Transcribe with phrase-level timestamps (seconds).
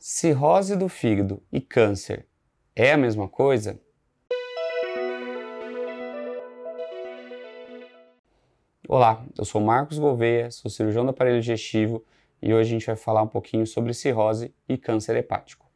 [0.00, 2.24] Cirrose do fígado e câncer
[2.76, 3.80] é a mesma coisa?
[8.88, 12.04] Olá, eu sou Marcos Gouveia, sou cirurgião do aparelho digestivo
[12.40, 15.66] e hoje a gente vai falar um pouquinho sobre cirrose e câncer hepático.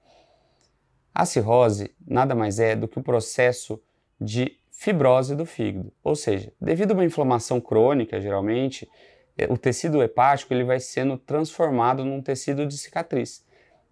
[1.12, 3.82] A cirrose nada mais é do que o processo
[4.20, 8.88] de fibrose do fígado, ou seja, devido a uma inflamação crônica, geralmente,
[9.50, 13.44] o tecido hepático ele vai sendo transformado num tecido de cicatriz.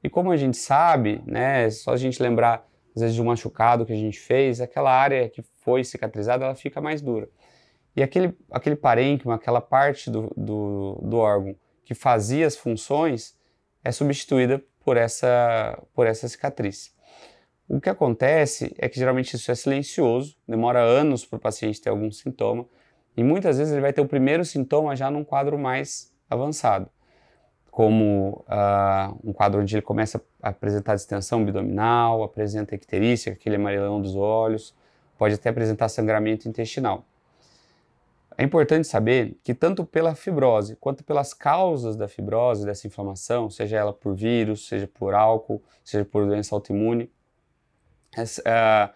[0.02, 3.86] E como a gente sabe, né, só a gente lembrar às vezes de um machucado
[3.86, 7.28] que a gente fez, aquela área que foi cicatrizada, ela fica mais dura.
[7.94, 13.36] E aquele, aquele parênquima, aquela parte do, do, do órgão que fazia as funções,
[13.84, 16.94] é substituída por essa, por essa cicatriz.
[17.68, 21.90] O que acontece é que geralmente isso é silencioso, demora anos para o paciente ter
[21.90, 22.66] algum sintoma,
[23.16, 26.90] e muitas vezes ele vai ter o primeiro sintoma já num quadro mais avançado
[27.70, 34.00] como uh, um quadro onde ele começa a apresentar distensão abdominal, apresenta icterícia, aquele amarelão
[34.00, 34.74] dos olhos,
[35.16, 37.04] pode até apresentar sangramento intestinal.
[38.36, 43.76] É importante saber que tanto pela fibrose quanto pelas causas da fibrose, dessa inflamação, seja
[43.76, 47.10] ela por vírus, seja por álcool, seja por doença autoimune,
[48.16, 48.94] essa, uh,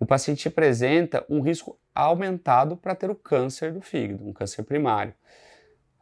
[0.00, 5.12] o paciente apresenta um risco aumentado para ter o câncer do fígado, um câncer primário.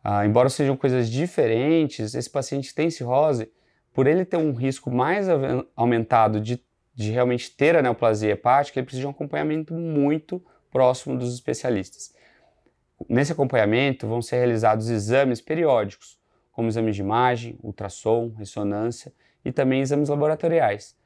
[0.09, 3.51] Ah, embora sejam coisas diferentes, esse paciente tem cirrose,
[3.93, 5.27] por ele ter um risco mais
[5.75, 6.63] aumentado de,
[6.95, 10.41] de realmente ter a neoplasia hepática, ele precisa de um acompanhamento muito
[10.71, 12.15] próximo dos especialistas.
[13.09, 16.21] Nesse acompanhamento vão ser realizados exames periódicos,
[16.53, 19.13] como exames de imagem, ultrassom, ressonância
[19.45, 20.97] e também exames laboratoriais,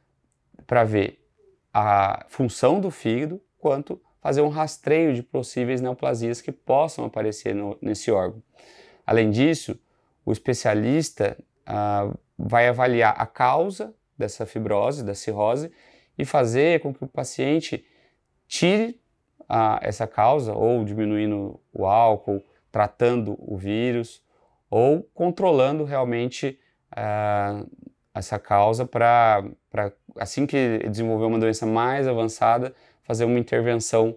[0.67, 1.25] para ver
[1.73, 7.79] a função do fígado, quanto fazer um rastreio de possíveis neoplasias que possam aparecer no,
[7.81, 8.43] nesse órgão.
[9.11, 9.77] Além disso,
[10.25, 15.73] o especialista ah, vai avaliar a causa dessa fibrose, da cirrose,
[16.17, 17.85] e fazer com que o paciente
[18.47, 19.01] tire
[19.49, 22.41] ah, essa causa, ou diminuindo o álcool,
[22.71, 24.23] tratando o vírus,
[24.71, 26.57] ou controlando realmente
[26.93, 27.65] ah,
[28.15, 29.43] essa causa para,
[30.19, 32.73] assim que desenvolver uma doença mais avançada,
[33.03, 34.17] fazer uma intervenção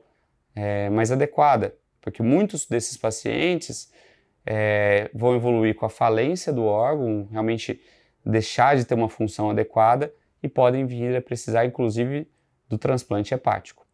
[0.56, 1.76] é, mais adequada.
[2.00, 3.92] Porque muitos desses pacientes
[4.46, 7.80] é, vão evoluir com a falência do órgão, realmente
[8.26, 12.28] deixar de ter uma função adequada e podem vir a precisar, inclusive,
[12.70, 13.86] do transplante hepático.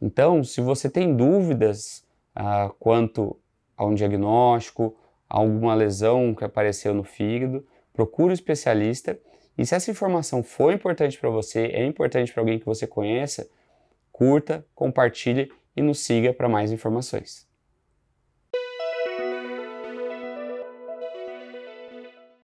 [0.00, 2.04] Então, se você tem dúvidas
[2.34, 3.38] ah, quanto
[3.76, 4.96] a um diagnóstico,
[5.28, 9.18] a alguma lesão que apareceu no fígado, procure um especialista.
[9.56, 13.48] E se essa informação for importante para você, é importante para alguém que você conheça,
[14.12, 17.46] curta, compartilhe e nos siga para mais informações.